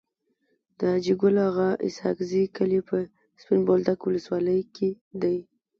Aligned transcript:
د 0.77 0.79
حاجي 0.91 1.13
ګل 1.21 1.35
اغا 1.47 1.69
اسحق 1.87 2.17
زي 2.29 2.43
کلی 2.57 2.79
په 2.89 2.97
سپين 3.41 3.59
بولدک 3.67 3.99
ولسوالی 4.03 4.59
کي 4.75 4.89
دی. 5.21 5.37